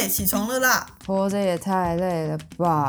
[0.00, 0.86] 哎，起床了啦！
[1.06, 2.88] 活着也太累了吧！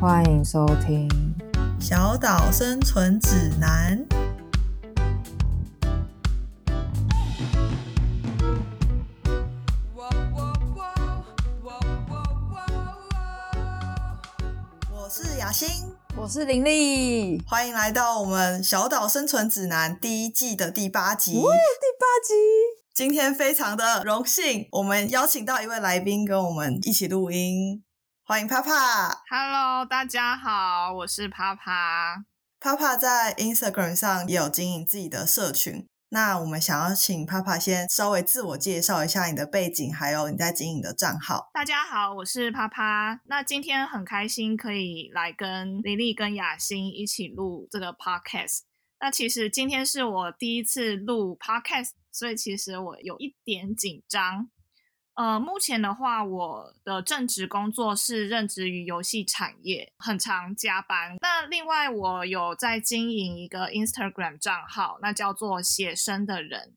[0.00, 1.06] 欢迎收听
[1.78, 4.02] 《小岛生存指南》。
[16.38, 17.42] 是林丽。
[17.48, 21.32] 欢迎来到我们《小岛生存指南》第一季的第八集。
[21.32, 22.32] 第八集，
[22.94, 27.82] 今天非常的荣幸，我们邀请到一位来宾跟我们一起录音，
[28.22, 29.20] 欢迎帕帕。
[29.28, 32.22] Hello，大家好，我是帕帕。
[32.60, 35.88] 帕帕在 Instagram 上也有经营自己的社群。
[36.10, 41.50] 那我们想要请帕帕先稍微自我介绍一下你的背景，还有你在经营的账号。
[41.52, 43.20] 大家好，我是帕帕。
[43.26, 48.60] 那今天很开心可以来跟李丽跟雅欣一起录这个 podcast。
[49.00, 54.48] 那其实今天是我第一次录 podcast，所以其实我有一点紧张。
[55.18, 61.16] 呃，目前的话，我的正职工作是任职于游戏产业，很常加班。
[61.20, 66.76] 那另外，我有在经营一个 Instagram 账号，那叫做“写生的人”。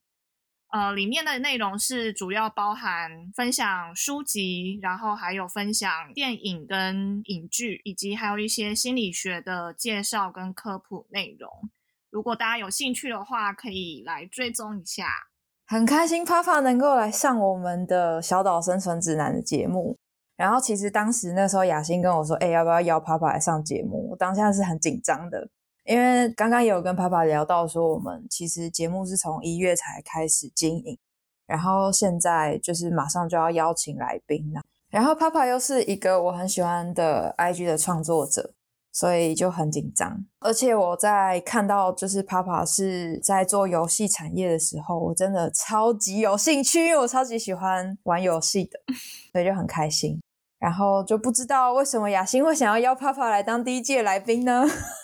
[0.73, 11.69] 呃，里面的内容是主要包含分享书籍，然后还有分享电影跟影剧，以及还有一些心理学的介绍跟科普内容。
[12.09, 15.27] 如果大家有兴趣的话，可以来追踪一下。
[15.71, 19.95] 很开心帕帕能够来上我们的小岛生存指南的节目。
[20.35, 25.47] 然后其实当时那时候雅欣跟我说：“哎、要不要邀帕帕来上节目？”我当下是很紧张的，
[25.85, 30.99] 因为刚刚也有跟帕帕聊到说，我们其实节目是从一月才开始经营，
[31.47, 34.61] 然后现在就是马上就要邀请来宾了。
[34.89, 38.53] 然后帕帕又是一个我很喜欢的 IG 的创作者，
[38.91, 40.25] 所以就很紧张。
[40.39, 48.79] 而且我在看到就是帕帕是在做游戏产业的时候，我真的超级有兴趣，因为我超级喜欢玩游戏的，
[49.31, 50.19] 所以就很开心。
[50.59, 54.63] 然后就不知道为什么雅欣会想要邀帕帕来当第一届来宾呢？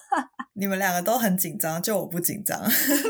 [0.54, 2.62] 你们两个都很紧张，就我不紧张。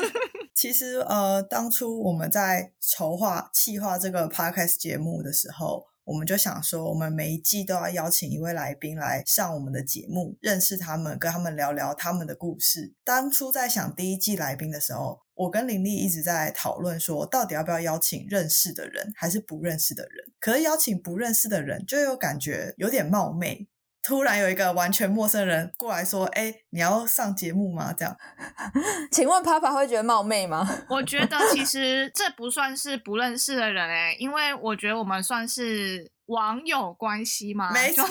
[0.56, 12.94] 其实，呃，当初我们在筹划、企划这个 podcast 节目的时候，我们就想说，我们每一季都要邀请一位来宾来上我们的节目，认识他们，跟他们聊聊他们的故事。
[13.04, 20.32] 当初在想第一季来宾的时候，我跟林丽一直在讨论说，到底要不要邀请认识的人，还是不认识的人？
[20.40, 23.68] 可是邀请不认识的人，就有感觉有点冒昧。
[24.08, 28.18] 突然有一个完全陌生人过来说：“哎，你要上节目吗？”这样，
[29.12, 30.66] 请问帕帕会觉得冒昧吗？
[30.88, 37.68] 我觉得其实这不算是不认识的人诶、因为我觉得我们算是网友关系嘛。
[37.68, 38.08] 就没错，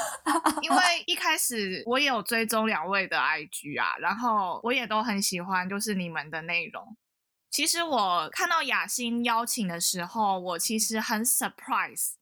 [0.62, 6.96] 因为一开始我也有追踪两位的 IG 啊，然后我也都很喜欢，就是你们的内容。
[7.50, 12.12] 其实我看到雅欣邀请的时候，我其实很 surprise，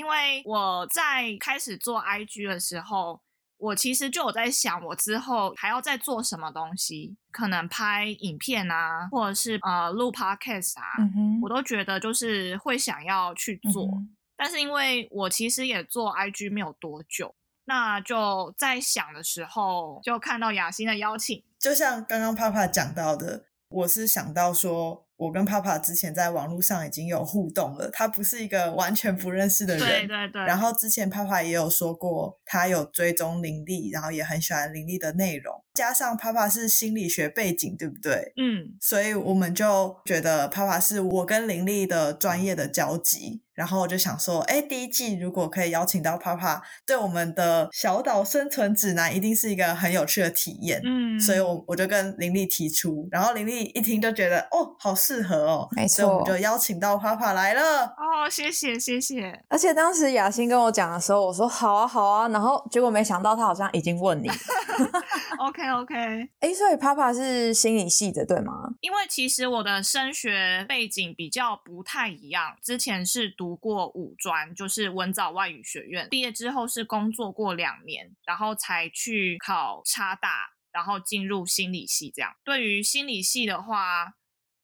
[0.00, 3.20] 因为我在开始做 IG 的时候，
[3.58, 13.84] 我其实就有在想，我之后还要再做什么东西，可能拍影片啊，或者是呃录 podcast 啊，嗯我都觉得就是会想要去做。
[13.84, 17.34] 嗯但是因为我其实也做 IG 没有多久，
[17.66, 29.86] 那就在想的时候，就看到雅欣的邀请，就像刚刚帕帕讲到的，我是想到说，我跟帕帕之前在网络上已经有互动了，他不是一个完全不认识的人。
[29.86, 38.32] 对对对，然后之前帕帕也有说过，他有追踪林立，然后也很喜欢林立的内容，加上帕帕是心理学背景，对不对？
[38.36, 50.80] 嗯，所以我们就觉得帕帕是我跟林立的专业的交集，然后我就想说，哎，第一季如果可以邀请到帕帕，对我们的小岛生存指南一定是一个很有趣的体验。
[50.82, 57.84] 嗯，所以我我就跟林丽提出，然后林丽一听就觉得哦，好适合哦，没所以我们就邀请到帕帕来了。
[57.84, 64.34] 哦，谢谢谢谢，而且当时雅欣跟我讲的时候，我说好啊好啊，然后结果没想到他好像已经问你了。
[65.38, 65.94] OK OK，
[66.40, 68.70] 哎，所以帕帕是心理系的对吗？
[68.80, 82.12] 因为其实我的升学背景比较不太一样，之前是读读过五专，就是文藻外语学院，毕业之后是工作过两年，然后才去考差大，然后进入心理系。
[82.14, 84.14] 这样，对于心理系的话，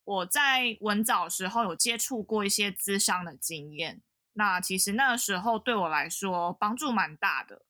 [0.05, 4.01] 我在文藻时候有接触过一些资商的经验，
[4.31, 7.63] 那其实那个时候对我来说帮助蛮大的。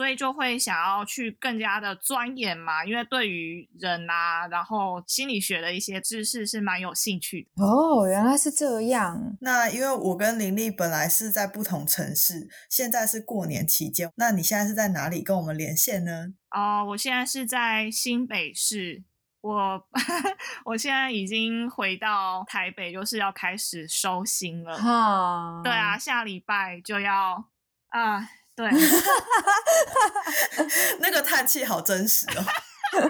[0.00, 7.62] 所以就会想要去更加的钻研嘛，因为对于人啊，然后心理学的一些知识是蛮有兴趣的。
[7.62, 9.36] 哦，原来是这样。
[9.42, 16.32] 那因为我跟林丽本来是在不同城市，现在是过年期间，那你现在是在哪里跟我们连线呢？
[16.50, 19.04] 哦，我现在是在新北市，
[19.42, 19.86] 我
[20.64, 24.78] 我现在已经回到台北，就是要开始收心了。
[24.78, 27.50] 哈，对啊，，下礼拜就要
[27.90, 28.26] 啊，
[28.60, 28.68] 对，
[31.00, 32.44] 那个叹气好真实哦。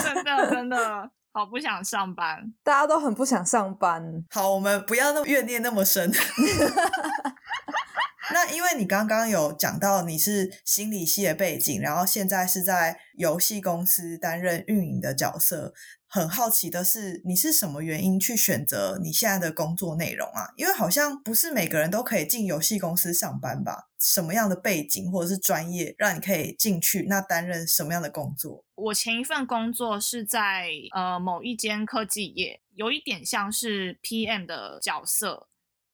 [0.00, 2.54] 真的真的好不想上班。
[2.62, 4.24] 大家都很不想上班。
[4.30, 6.08] 好，我们不要那么怨念那么深。
[8.32, 15.72] 那因为你刚刚有讲到你是心理系的背景，然后现在是在游戏公司担任运营的角色，
[16.06, 20.48] 很好奇的是，你是什么原因去选择你现在的工作内容啊？
[20.56, 23.88] 因为好像不是每个人都可以进游戏公司上班吧？
[23.98, 27.06] 什么样的背景或者是专业让你可以进去？
[27.08, 28.64] 那担任什么样的工作？
[28.74, 35.48] 我前一份工作是在呃某一间科技业，有一点像是 PM 的角色，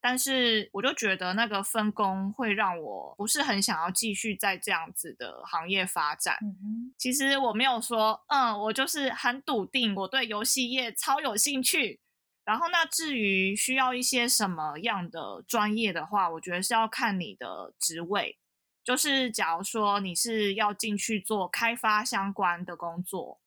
[0.08, 6.38] 但是我就觉得那个分工会让我不是很想要继续在这样子的行业发展。
[6.43, 11.99] 嗯哼，其实我没有说，嗯，我就是很笃定，我对游戏业超有兴趣。
[12.44, 18.38] 然后，那至于需要一些什么样的专业的话，我觉得是要看你的职位。
[18.85, 23.41] 就是假如说你是要进去做开发相关的工作，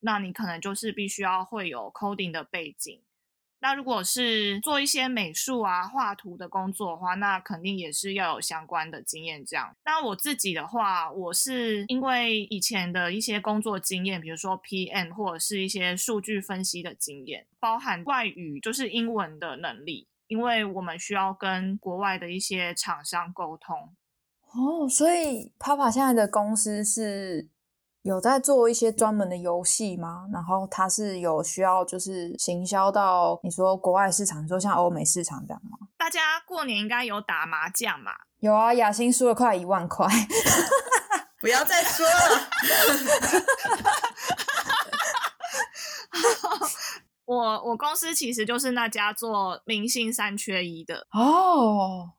[0.00, 3.02] 那你可能就是必须要会有 coding 的背景。
[3.60, 9.44] 那如果是做一些美术啊、画图的工作的话，那肯定也是要有相关的经验。
[9.44, 23.94] 这样，那我自己的话，我是因为以前的一些工作经验，比如说 PM 或者是一些数据分析的经验，包含外语就是英文的能力，因为我们需要跟国外的一些厂商沟通。
[24.52, 27.48] 哦，所以 Papa 现在的公司是
[28.02, 30.26] 有在做一些专门的游戏吗？
[30.32, 35.78] 然后它是有需要就是行销到你说国外市场，你说像欧美市场这样吗？
[35.98, 38.12] 大家过年应该有打麻将嘛？
[38.40, 40.06] 有啊，雅欣输了快一万块。
[41.40, 42.48] 不要再说了。
[47.26, 52.12] 我我公司其实就是那家做明星三缺一的，哦，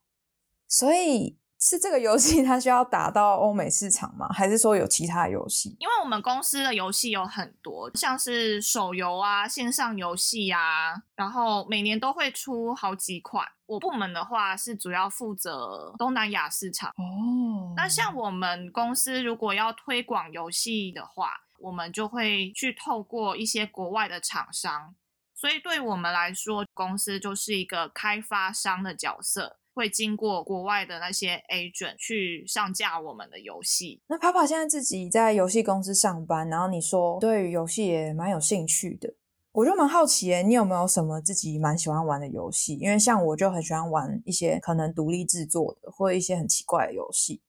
[0.68, 4.30] 所以是这个游戏它需要打到欧美市场吗？
[4.32, 5.76] 还是说有其他游戏？
[5.80, 13.46] 因为我们公司的游戏有很多，像是手游啊、线上游戏啊，然后每年都会出好几款。
[13.66, 16.90] 我部门的话是主要负责东南亚市场。
[16.92, 24.96] 哦，那像我们公司如果要推广游戏的话，我们就会去透过一些国外的厂商，
[25.36, 34.02] 所以对我们来说，公司就是一个开发商的角色，会经过国外的那些 agent 去上架我们的游戏。
[34.08, 39.14] 那 Papa 现在自己在游戏公司上班，然后你说对于游戏也蛮有兴趣的，
[39.54, 42.76] 我就蛮好奇耶，你有没有什么自己蛮喜欢玩的游戏？
[42.76, 47.42] 因为像我就很喜欢玩一些可能独立制作的，或者一些很奇怪的游戏。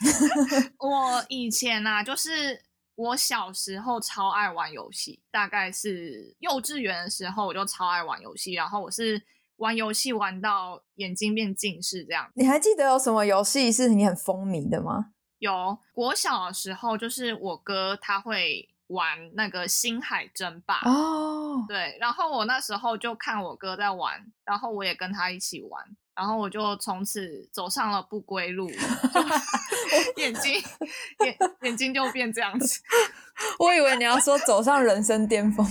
[0.80, 2.62] 我以前啊，就是
[2.94, 9.22] 我小时候超爱玩游戏，大概是幼稚园的时候我就超爱玩游戏，然后我是
[9.58, 12.28] 玩游戏玩到眼睛变近视这样。
[12.34, 15.12] 你还记得有什么游戏是你很风靡的吗？
[15.38, 25.84] 有我小的时候，就是我哥他会玩那个星海争霸，哦，对，然后我那时候就看我哥在玩，然后我也跟他一起玩，
[26.16, 28.68] 然后我就从此走上了不归路，
[30.16, 30.54] 眼睛
[31.24, 32.80] 眼眼睛就变这样子。
[33.60, 35.64] 我以为你要说走上人生巅峰。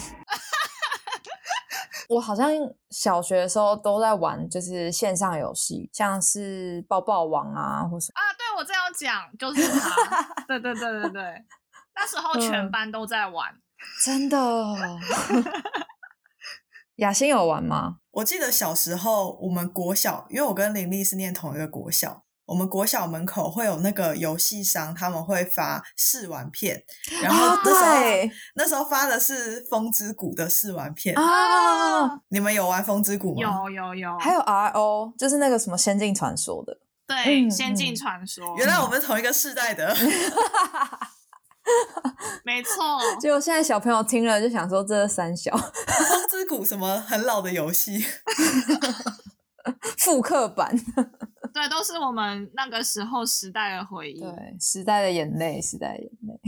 [2.08, 2.50] 我好像
[2.90, 9.90] 小学的时候都在玩，就是线上游戏，像是抱抱王啊，或是啊，对我这样讲就是他，
[10.48, 11.46] 对对对对对，
[11.96, 13.54] 那时候全嗯班都在玩。
[14.04, 14.38] 真的。
[16.96, 17.98] 雅欣有玩吗？
[18.12, 26.82] 我记得小时候，我们国小，因为我跟林丽是念同一个国小，我们国小门口会有那个游戏商，他们会发试玩片，
[27.22, 31.14] 然后啊那时候、对那时候发的是《风之谷》的试玩片。
[31.16, 33.70] 啊，你们有玩《风之谷》吗？
[33.70, 36.80] 有有有，还有 RO，就是那个什么《仙境传说》的。
[37.06, 39.96] 对嗯《仙境嗯传说》原来我们同一个世代的。
[42.46, 45.72] 没错， 结果现在小朋友听了就想说这是三小风
[46.30, 48.06] 之谷什么很老的游戏，
[49.98, 50.76] 复刻版，
[51.54, 54.20] 对，都是我们那个时候时代的回忆。
[54.20, 56.40] 对，时代的眼泪，时代的眼泪。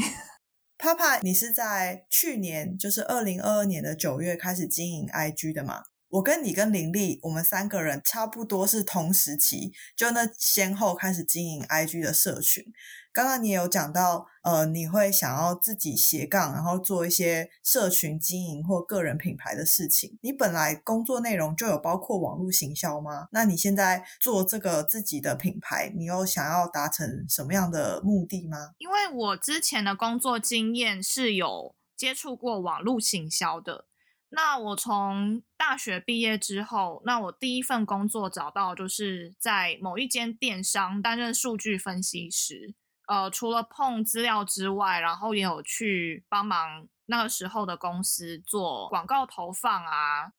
[0.77, 5.83] 帕帕，你是在去年，就是二零二二年的九月开始经营 IG 的嘛？
[6.09, 12.65] 我跟你跟林丽，我们三个人差不多是同时期，就那先后开始经营 IG 的社群。
[13.11, 20.17] 刚刚你也有讲到，呃，你会想要自己斜杠，然后做一些社群经营或个人品牌的事情。
[20.21, 23.27] 你本来工作内容就有包括网络行销吗？
[23.31, 28.71] 那你现在做这个自己的品牌，你有想要达成什么样的目的吗？
[28.77, 33.85] 因为我之前的工作经验是有接触过网络行销的。
[34.31, 42.75] 那我从大学毕业之后，那我第一份工作找到就是在某一间电商担任数据分析师。
[43.07, 50.33] 呃，除了碰资料之外，然后也有去帮忙那个时候的公司做广告投放啊，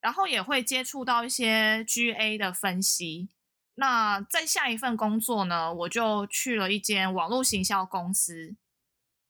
[0.00, 3.30] 然后也会接触到一些 GA 的分析。
[3.74, 8.54] 那在下一份工作呢，我就去了一间网络行销公司。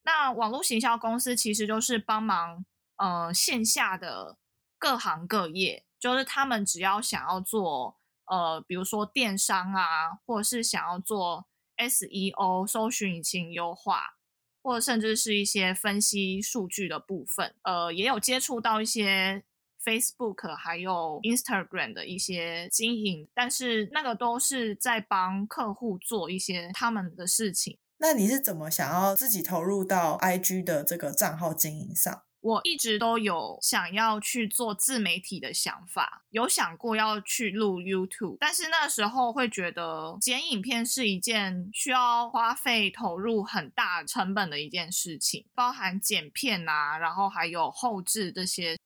[0.03, 2.67] 那网络行销公司其实就是帮忙。
[2.97, 4.37] 呃，线下的
[4.79, 11.47] 各行各业，就是他们只要想要做呃，比如说电商啊，或者是想要做
[11.77, 14.17] SEO 搜寻引擎优化，
[14.63, 19.45] 或者甚至是一些分析数据的部分，呃，也有接触到一些
[19.85, 27.79] Facebook 还有 Instagram 的一些经营，但是那个都是在帮客户做一些他们的事情。
[27.99, 32.23] 那你是怎么想要自己投入到 IG 的这个账号经营上？
[32.45, 48.77] 我一直都有想要去做自媒体的想法，有想过要去录 YouTube，但是那时候会觉得剪影片是一件需要花费投入很大成本的一件事情，包含剪片啊，然后还有后置这些，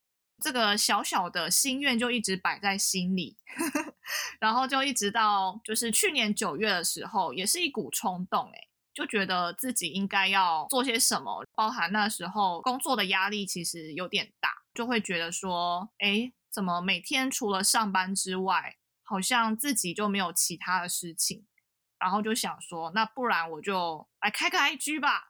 [0.40, 3.36] 这个小小的心愿就一直摆在心里，
[4.38, 8.67] 然后就一直到就是去年九月的时候，也是一股冲动，哎。
[8.98, 18.74] 就觉得自己应该要做些什么，包含那时候工作的压力其实有点大，就会觉得说，哎，怎么每天除了上班之外，
[19.04, 21.46] 好像自己就没有其他的事情，
[22.00, 25.28] 然后就想说，那不然我就来开个 IG 吧，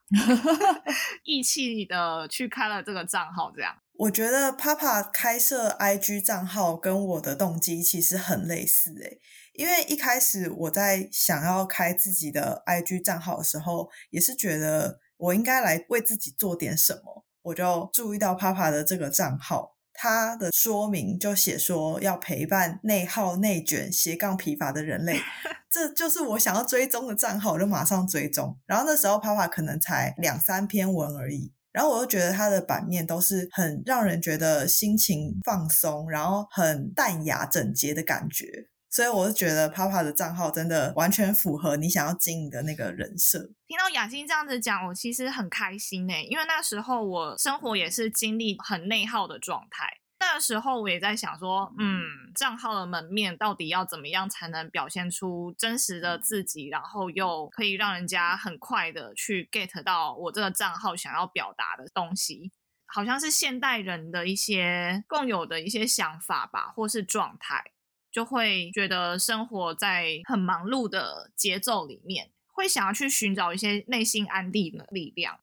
[1.24, 3.76] 义气的去开了这个账号，这样。
[3.98, 9.18] 我觉得 Papa 开设 IG 账号跟我的动机其实很类似，诶
[9.54, 17.24] 因为一开始我在想要开自己的 IG 账号的时候，也是觉得我应该来为自己做点什么。
[17.42, 25.20] 我就注意到 Papa 的这个账号，他的说明就写说要陪伴内耗、内卷、斜杠疲乏的人类，
[25.68, 28.56] 这就是我想要追踪的账号，我就马上追踪。
[28.64, 38.66] 然后那时候 Papa 可能才两三篇文而已，然后我又觉得它的版面都是很让人觉得心情放松，然后很淡雅整洁的感觉。
[38.90, 43.38] 所以我是觉得 Papa 的账号真的完全符合你想要经营的那个人设。
[43.68, 49.86] 听到雅欣这样子讲，我其实很开心呢，因为那时候我生活也是经历很内耗的状态。
[50.30, 62.52] 那时候我也在想说，嗯，账号的门面到底要怎么样才能表现出真实的自己，然后又可以让人家很快的去 get 到我这个账号想要表达的东西，
[62.86, 67.72] 好像是现代人的一些共有的一些想法吧，或是状态。
[68.10, 75.40] 就会觉得生活在很忙碌的节奏里面，会想要去寻找一些内心安定的力量。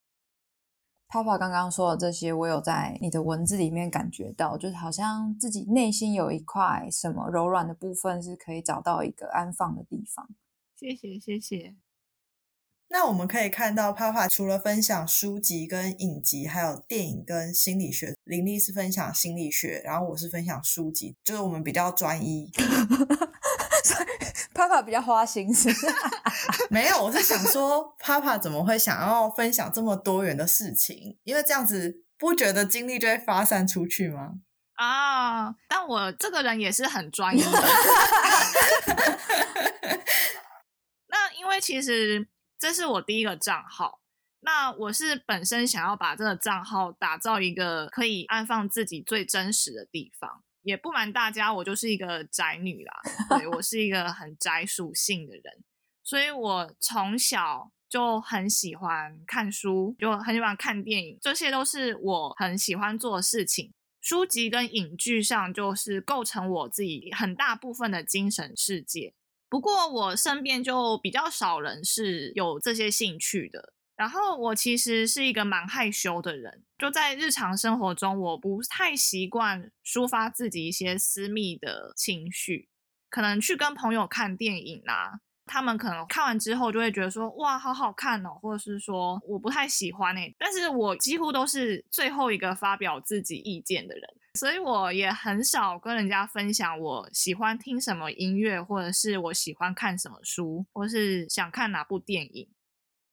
[1.16, 10.28] 泡泡刚刚说的这些，我有在你的文字里面感觉到，就是好像自己内心有一块什么柔软的部分，是可以找到一个安放的地方。
[10.78, 11.74] 谢谢，谢谢。
[12.90, 18.14] 那我们可以看到，Papa 除了分享书籍跟影集，还有电影跟心理学。
[18.26, 22.52] 林丽是分享心理学，然后我是分享书籍，就是我们比较专一。
[24.56, 25.70] Papa 比较花心思，
[26.72, 31.18] 没有，我是想说，Papa 怎么会想要分享这么多元的事情？
[31.24, 34.36] 因为这样子不觉得精力就会发散出去吗？
[34.76, 37.52] 啊，但我这个人也是很专一的。
[41.10, 42.28] 那因为其实。
[42.58, 44.00] 这是我第一个账号，
[44.40, 50.45] 那我是本身想要把这个账号打造一个可以安放自己最真实的地方。
[50.66, 52.94] 也不瞒大家，我就是一个宅女啦，
[53.30, 55.64] 对我是一个很宅属性的人，
[56.04, 63.72] 所以我从小就很喜欢看书，就很喜欢看电影，这些都是我很喜欢做的事情。
[64.02, 69.14] 书籍跟影剧上就是构成我自己很大部分的精神世界。
[69.48, 73.75] 不过我身边就比较少人是有这些兴趣的。
[73.96, 82.70] 然后我其实是一个蛮害羞的人，就在日常生活中，我不太习惯抒发自己一些私密的情绪。
[83.10, 94.04] 可能去跟朋友看电影啊，他们可能看完之后就会觉得说：“哇，好好看哦！”或者是说：“我不太喜欢诶。”但是我几乎都是最后一个发表自己意见的人。
[94.34, 102.50] 所以我也很少跟人家分享我喜欢听什么音乐，或者是我喜欢看什么书，或是想看哪部电影。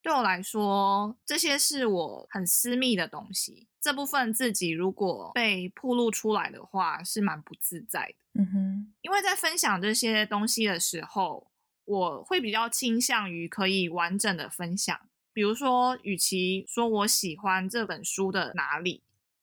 [0.03, 3.69] 对我来说，这些是我很私密的东西。
[3.81, 8.41] 这部分自己如果被曝露出来的话，是蛮不自在的。
[8.41, 11.51] 嗯哼，因为在分享这些东西的时候，
[11.85, 15.01] 我会比较倾向于可以完整的分享，
[15.33, 19.03] 比如说，与其说我喜欢这本书的哪里，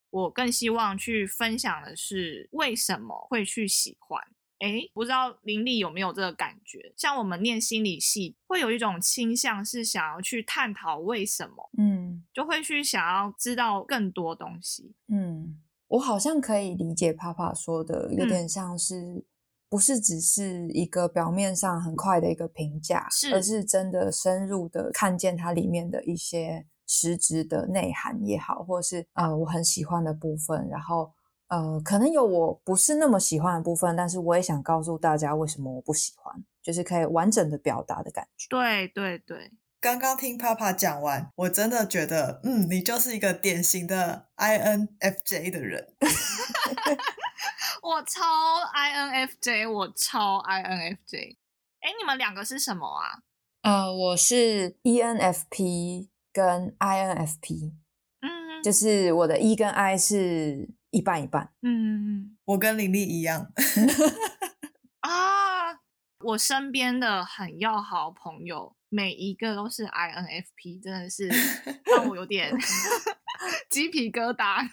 [0.10, 4.26] 我更希望去分享的是为什么会去喜欢。
[4.60, 6.94] 哎，不知道林立有没有这个感觉？
[6.96, 14.94] 像我们念心理系，会有一种倾向是想要去探讨为什么，嗯就会去想要知道更多东西。
[15.08, 19.26] 嗯，我好像可以理解帕帕说的，有嗯点像是。
[19.72, 31.14] 不是只是一个表面上很快的一个评价，是而是真的深入的看见它里面的一些实质的内涵也好，或是呃我很喜欢的部分，然后
[31.50, 38.48] 呃可能有我不是那么喜欢的部分，但是我也想告诉大家为什么我不喜欢，就是可以完整的表达的感觉。
[38.50, 39.52] 对对对，
[39.82, 45.94] 刚刚听 Papa 讲完，我真的觉得，嗯，你就是一个典型的 INFJ 的人。
[47.82, 48.22] 我超
[48.76, 51.38] INFJ，我超 INFJ。
[51.82, 53.24] 哎，你们两个是什么啊？
[53.62, 57.72] 呃，我是 ENFP 跟 INFP，
[58.22, 61.52] 嗯，就是我的 E 跟 I 是一半一半。
[61.62, 63.52] 嗯我跟林丽一样，
[65.02, 65.74] 啊，
[66.26, 71.28] 我身边的很要好朋友，每一个都是 INFP，真的是
[71.86, 72.52] 让我有点
[73.70, 74.68] 鸡皮疙瘩。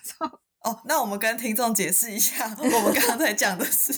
[0.65, 3.93] 哦，那我们跟听众解释一下，我们刚刚在讲的是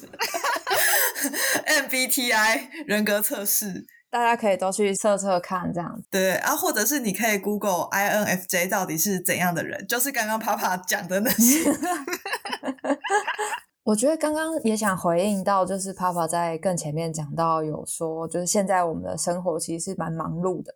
[1.67, 6.09] MBTI 人格测试，大家可以都去测测看，这样子。
[6.11, 11.71] 对啊，或者是你可以 Google INFJ 到底是怎样的人，就是刚刚 Papa 讲的那些。
[13.85, 20.75] 我觉得刚刚也想回应到，就是 Papa 在更前面讲到有说，就是现在我们的生活其实是蛮忙碌的，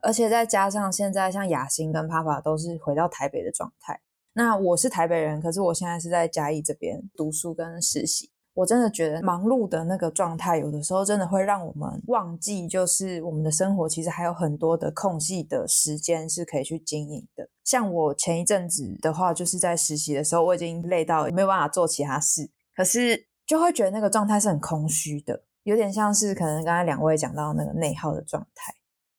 [0.00, 4.00] 而且再加上现在像雅欣跟 Papa 都是回到台北的状态。
[4.34, 8.30] 那我是台北人，可是我现在是在嘉义这边读书跟实习。
[8.54, 17.48] 我真的觉得忙碌的那个状态，有的时候真的会让我们忘记，就是我们的生活其实还有很多的空隙的时间是可以去经营的。
[17.64, 28.74] 像我前一阵子的话，就是在实习的时候，我已经累到没有办法做其他事，可是就会觉得那个状态是很空虚的，有点像是可能刚才两位讲到那个内耗的状态。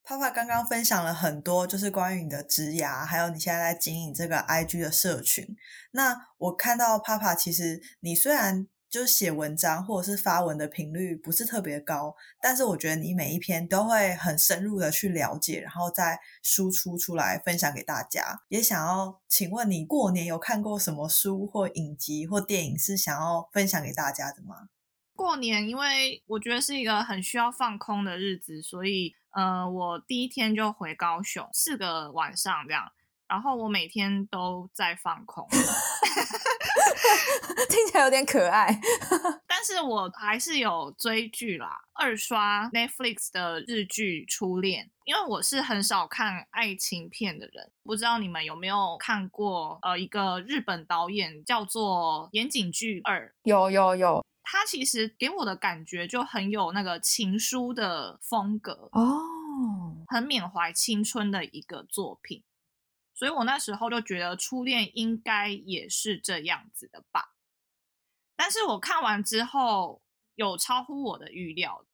[0.07, 5.43] Papa 刚刚分享了很多，就是关于你的职涯，还有你现在在经营这个 IG 的社群。
[5.91, 18.43] 那我看到 Papa，其实你虽然就是写文章或者是发文的频率不是特别高，但是我觉得你每一篇都会很深入的去了解，然后再输出出来分享给大家。
[18.47, 24.69] 也想要请问你过年有看过什么书或影集或电影是想要分享给大家的吗？
[25.15, 32.91] 过年，因为我觉得是一个很需要放空的日子，所以呃，我第一天就回高雄四个晚上这样，
[33.27, 35.47] 然后我每天都在放空，
[37.69, 38.67] 听起来有点可爱。
[39.47, 49.79] 但是我还是有追剧啦，二刷 Netflix 的日剧《初恋》，因为我是很少看爱情片的人，不知道你们有没有看过？
[49.81, 62.43] 呃，一个日本导演叫做岩井俊二，有有有他其实给我的感觉就很有那个情书的风格，哦，很缅怀青春的一个作品，
[63.13, 67.34] 所以我那时候就觉得初恋应该也是这样子的吧。
[68.35, 70.01] 但是我看完之后
[70.35, 71.85] 有超乎我的预料。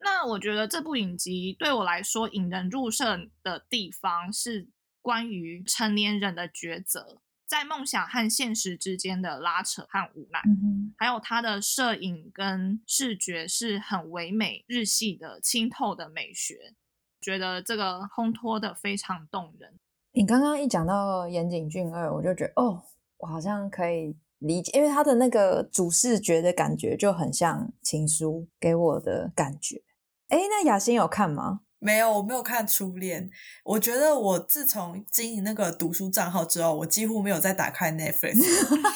[0.00, 4.68] 那我觉得这部影集对我来说引人入胜的地方是
[5.02, 10.40] 关于成年人的抉择，在梦想和现实之间的拉扯和无奈。
[10.46, 16.74] 嗯，还有它的摄影跟视觉是很唯美、日系的清透的美学，
[17.20, 19.80] 觉得这个烘托的非常动人。
[20.12, 22.84] 你刚刚一讲到岩井俊二，我就觉得哦，
[23.16, 29.82] 我好像可以理解，因为他的那个主视觉的感觉就很像情书给我的感觉。
[30.28, 31.60] 哎，那雅欣有看吗？
[31.80, 33.24] 没有，我没有看《初恋》。
[33.64, 38.36] 我觉得我自从经营那个读书账号之后，我几乎没有再打开 Netflix。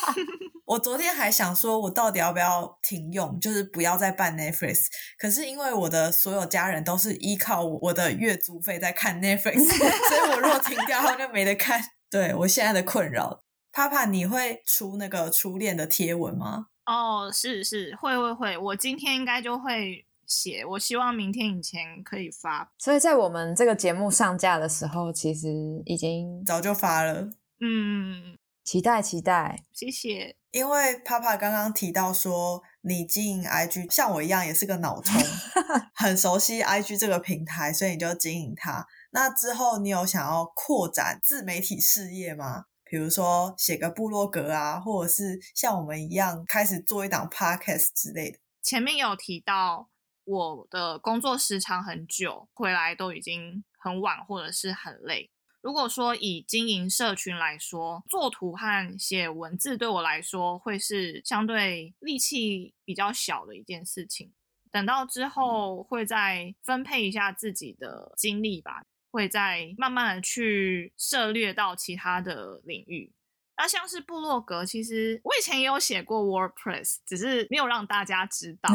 [0.67, 4.87] 我昨天还想说，我到底要不要停用，就是不要再办 Netflix。
[5.19, 11.81] 可是因为我的所有家人都是依靠我的月租费在看 Netflix， 所以我如果停掉，他们就没得看。
[12.11, 16.67] 对我现在的困扰，Papa，你会出那个初恋的贴文吗？
[16.87, 22.73] 哦，是是，会会会，我今天应该就会写，我希望明天以前可以发。
[22.79, 25.49] 所以在我们这个节目上架的时候，其实
[25.85, 27.31] 已经早就发了。
[27.61, 29.63] 嗯，期待期待。
[29.73, 30.37] 谢谢。
[30.51, 35.19] 因为 Papa 刚刚提到说，你经营 IG 像我一样也是个脑充，
[35.95, 38.87] 很熟悉 IG 这个平台，所以你就经营它。
[39.13, 42.65] 那之后你有想要扩展自媒体事业吗？
[42.93, 48.39] 比如说写个部落格啊，或者是像我们一样开始做一档 Podcast 之类的。
[48.61, 49.89] 前面有提到
[50.25, 55.31] 我的工作时长很久，回来都已经很晚或者是很累。
[55.63, 64.35] 如果说以经营社群来说，做图和写文字对我来说会是相对力气比较小的一件事情。
[64.71, 73.13] 等到之后会再分配一下自己的精力吧，会再慢慢的去涉猎到其他的领域。
[73.57, 78.71] 那像是部落格，其实我以前也有写过 WordPress，只是没有让大家知道。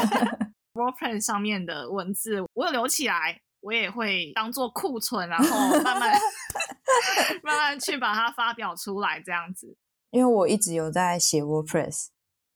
[0.72, 6.18] WordPress 上面的文字我有留起来，我也会当做库存，然后慢慢
[7.42, 9.76] 慢慢去把它发表出来，这样子。
[10.10, 12.06] 因为我一直有在写 WordPress，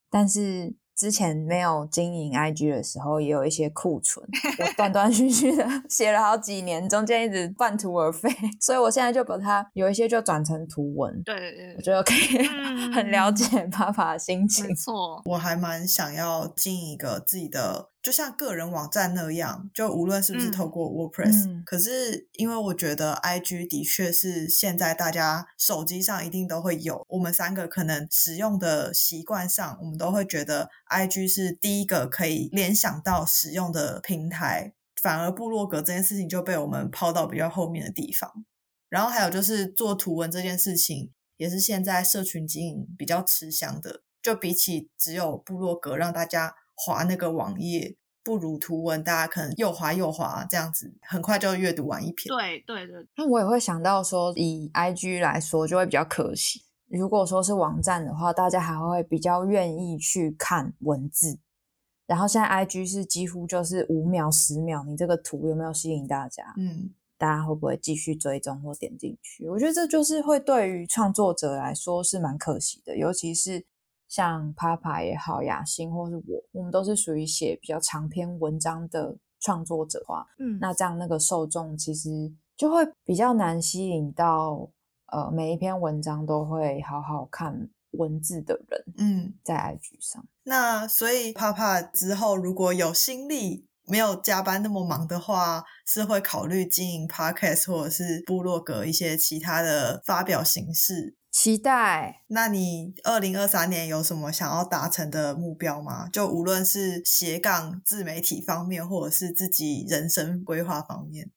[0.08, 0.76] 但是。
[1.00, 4.22] 之前没有经营 IG 的时候，也有一些库存，
[4.58, 8.28] 我断断续续的 写了好几年，中间一直半途而废，
[8.60, 11.22] 所以我现在就把它有一些就转成图文。
[11.22, 12.46] 对对对，我觉得可以
[12.92, 14.66] 很了解爸爸的心情。
[14.66, 17.88] 没错，我还蛮想要经营一个自己的。
[18.02, 38.46] 就像个人网站那样，就无论是不是透过 WordPress，可是因为我觉得 IG 的确是现在大家手机上一定都会有，我们三个可能使用的习惯上，我们都会觉得 IG 是第一个可以联想到使用的平台，反而部落格这件事情就被我们抛到比较后面的地方。
[38.88, 46.54] 然后还有就是做图文这件事情，也是现在社群经营比较吃香的，就比起只有部落格让大家。
[46.86, 52.28] 滑那个网页不如图文，大家可能又滑又滑，这样子很快就阅读完一篇。
[52.28, 56.62] 对对对，那我也会想到说，以 IG 来说，就会比较可惜。
[56.88, 61.38] 如果说是网站的话，大家还会比较愿意去看文字。
[62.06, 66.42] 然后现在 IG 是几乎就是五秒、十秒，你这个图有没有吸引大家？
[66.58, 69.48] 嗯，大家会不会继续追踪或点进去？
[69.48, 73.66] 我觉得这就是会对于创作者来说是蛮可惜的，尤其是。
[74.10, 82.10] 像 Papa 也好，雅欣或是我，我们都是属于写比较长篇文章的创作者话，嗯，那这样那个受众其实
[82.56, 84.68] 就会比较难吸引到，
[85.06, 90.26] 呃，每一篇文章都会好好看文字的人，嗯，在 IG 上。
[90.42, 101.16] 那所以 Papa 之后如果有心力，没有加班那么忙的话，是会考虑经营 Podcast 或者是部落格一些其他的发表形式。
[101.30, 102.24] 期待。
[102.26, 106.08] 那你二零二三年有什么想要达成的目标吗？
[106.08, 111.30] 就无论是斜杠自媒体方面，或者是自己人生规划方面。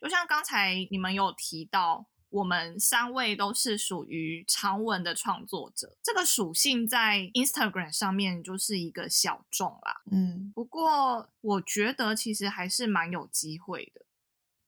[0.00, 10.00] 就像刚才你们有提到，我们三位都是属于长文的创作者，这个属性在 Instagram 上面就是一个小众啦。
[10.12, 14.06] 嗯，不过我觉得其实还是蛮有机会的，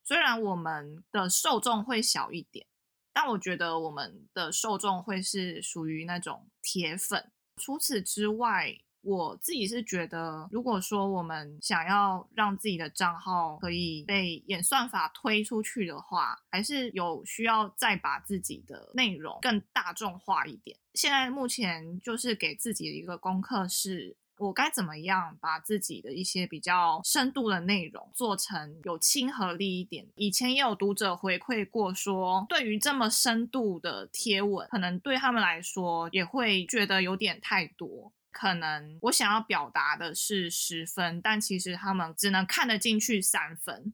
[0.03, 2.67] 虽然我们的受众会小一点。
[3.13, 7.31] 但我觉得我们的受众会是属于那种铁粉。
[7.57, 20.79] 除此之外，我自己是觉得，如果说我们想要让自己的账号可以被演算法推出去的话，还是有需要再把自己的内容更大众化一点。
[20.95, 24.17] 现在目前就是给自己的一个功课是。
[24.43, 30.07] 我该怎么样把自己的一些比较深度的内容做成有亲和力一点？
[30.17, 38.13] 以前也有读者回馈过说，对于这么深度的贴文，可能对他们来说也会觉得有点太多。
[38.33, 43.93] 可能我想要表达的是十分，但其实他们只能看得进去三分，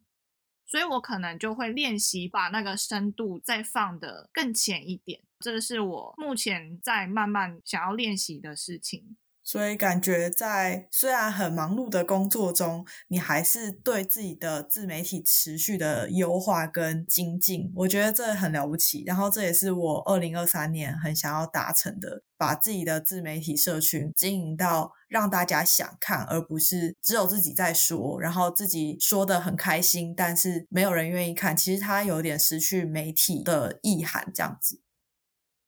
[0.64, 5.20] 所以我可能就会练习把那个深度再放的更浅一点。
[5.40, 9.16] 这是我目前在慢慢想要练习的事情。
[9.48, 19.02] 所以感觉在虽然很忙碌的工作中，你还是对自己的自媒体持续的优化跟精进，我觉得这很了不起。
[19.06, 31.56] 然后这也是我二零二三年很想要达成的，把自己的自媒体社群经营到让大家想看，而不是只有自己在说，然后自己说的很开心，但是没有人愿意看。
[31.56, 34.82] 其实它有点失去媒体的意涵，这样子。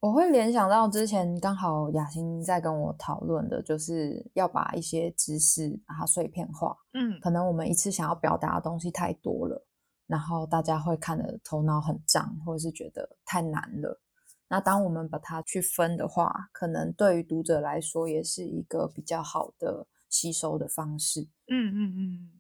[0.01, 6.75] 我会联想到之前刚好雅欣在跟我讨论的，就是要把一些知识把它碎片化。
[6.95, 9.67] 嗯，可能我们一次想要表达的东西太多了，
[10.07, 14.01] 然后大家会看的头脑很胀，或者是觉得太难了。
[14.49, 21.29] 那当我们把它去分的话，可能对于读者来说也是一个比较好的吸收的方式。
[21.47, 22.31] 嗯嗯嗯。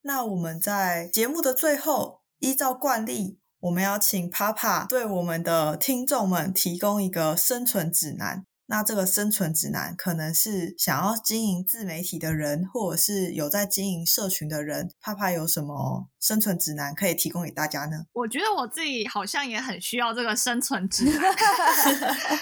[0.00, 3.41] 那我们在节目的最后，依照惯例。
[3.62, 8.44] 我们要请 Papa 对我们的听众们提供一个生存指南。
[8.66, 14.90] 那这个生存指南可能是想要经营自媒体的人，或者是有在经营社群的人。
[15.00, 17.98] Papa 有什么生存指南可以提供给大家呢？
[18.14, 21.32] 我觉得我自己好像也很需要这个生存指南。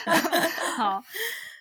[0.78, 1.02] 好，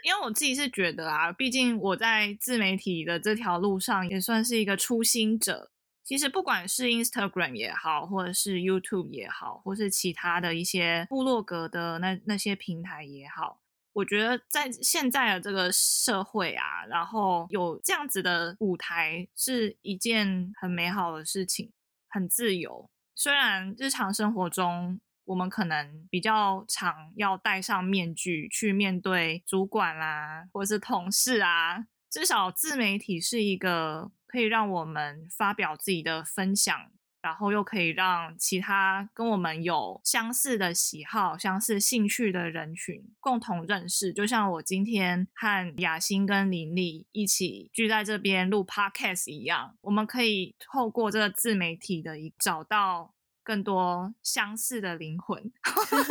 [0.06, 5.69] 因为我自己是觉得啊，毕竟我在自媒体的这条路上也算是一个初心者。
[6.10, 13.62] 其实不管是 Instagram 也好，或者是 YouTube 也好，或是其他的一些部落格的那那些平台也好，
[13.93, 21.72] 我觉得在现在的这个社会啊，然后有这样子的舞台是一件很美好的事情，
[22.10, 22.89] 很自由。
[23.13, 34.10] 虽然日常生活中我们可能比较常要戴上面具去面对主管啦，或是同事啊，至少自媒体是一个。
[34.30, 44.13] 可以让我们发表自己的分享，然后又可以让其他跟我们有相似的喜好、相似兴趣的人群共同认识。
[44.13, 55.52] 就像我今天和雅欣跟林丽一起聚在这边录 podcast 一样，我们可以透过这个自媒体的一找到更多相似的灵魂，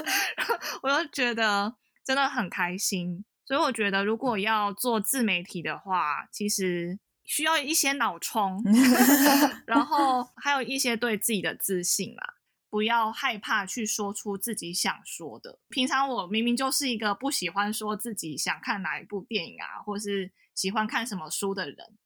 [0.82, 3.24] 我就觉得真的很开心。
[3.46, 6.98] 所以我觉得，如果要做自媒体的话，其实。
[7.28, 8.64] 需要一些脑充，
[9.66, 12.36] 然后还有一些对自己的自信啦，
[12.70, 15.58] 不要害怕去说出自己想说的。
[15.68, 21.98] 平常我明明就是一个不喜欢说自己想看哪一部电影啊，或是喜欢看什么书的人，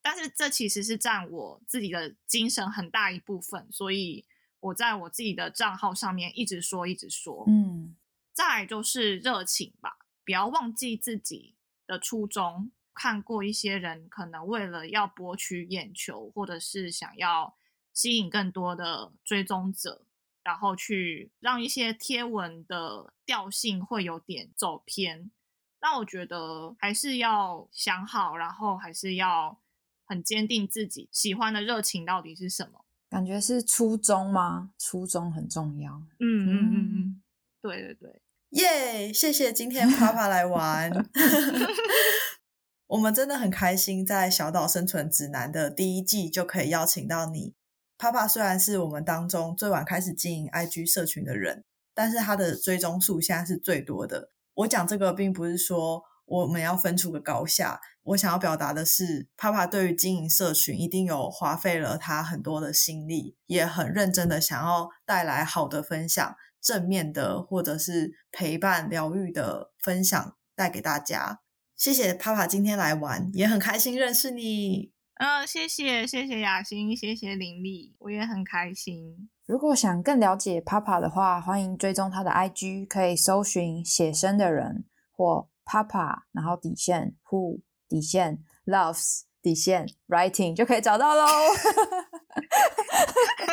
[0.00, 4.24] 但是这其实是占我自己的精神很大一部分，所以
[4.60, 7.44] 我在我自己的账号上面一直说，一直说。
[7.48, 7.96] 嗯，
[8.32, 11.56] 再来就是热情吧，不要忘记自己
[11.88, 12.70] 的初衷。
[12.94, 17.54] 看过一些人可能为了要博取眼球，或者是想要
[17.92, 20.02] 吸引更多的追踪者，
[20.42, 25.30] 然后去让一些贴文的调性会有点走偏。
[25.80, 29.58] 那我觉得还是要想好，然后还是要
[30.04, 32.84] 很坚定自己喜欢的热情到底是什么。
[33.08, 34.72] 感觉是初衷吗？
[34.78, 35.94] 初衷很重要。
[36.18, 37.22] 嗯嗯嗯嗯，
[37.62, 39.12] 对对对，耶！
[39.12, 40.92] 谢谢今天啪啪来玩。
[42.90, 47.54] 我们真的很开心，在《小岛生存指南》的第一季就可以邀请到你。
[47.96, 51.62] 帕帕虽然是我们当中最晚开始经营 IG 社群的人，
[51.94, 54.30] 但是他的追踪数现在是最多的。
[54.54, 71.42] 我讲这个并不是说我们要分出个高下，我想要表达的是，帕帕对于经营社群一定有花费了他很多的心力，也很认真的想要带来好的分享、正面的或者是陪伴、疗愈的分享带给大家。
[71.80, 74.92] 谢谢帕帕今天来玩，也很开心认识你。
[75.14, 79.30] 嗯，谢谢谢谢雅欣，谢谢林丽，我也很开心。
[79.46, 91.26] 如果想更了解帕帕的话，欢迎追踪他的 IG，可以搜寻写生的人或帕帕，然后底线 who 底线 loves 底线 writing 就可以找到喽。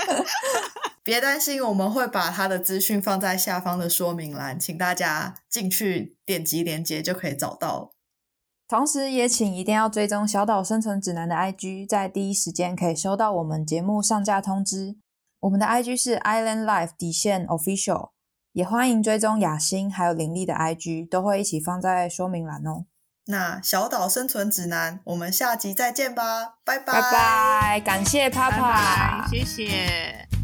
[1.02, 7.94] 别担心，我们会把他的资讯放在下方的说明栏，请大家进去点击链接就可以找到。
[8.68, 14.98] 同时，也请一定要追踪小岛生存指南的 IG，在第一时间可以收到我们节目上架通知。
[15.40, 18.10] 我们的 IG 是 Island Life 底线 Official，
[18.52, 22.86] 也欢迎追踪雅欣还有林丽的 IG，都会一起放在说明栏哦。
[23.28, 30.37] 那小岛生存指南，我们下集再见吧，拜拜拜拜，感谢 Papa，谢谢。